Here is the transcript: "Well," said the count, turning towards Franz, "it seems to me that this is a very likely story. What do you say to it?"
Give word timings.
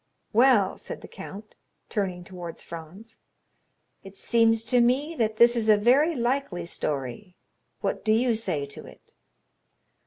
"Well," 0.33 0.79
said 0.79 1.01
the 1.01 1.07
count, 1.07 1.53
turning 1.87 2.23
towards 2.23 2.63
Franz, 2.63 3.19
"it 4.03 4.17
seems 4.17 4.63
to 4.63 4.81
me 4.81 5.13
that 5.19 5.37
this 5.37 5.55
is 5.55 5.69
a 5.69 5.77
very 5.77 6.15
likely 6.15 6.65
story. 6.65 7.35
What 7.81 8.03
do 8.03 8.11
you 8.11 8.33
say 8.33 8.65
to 8.65 8.87
it?" 8.87 9.13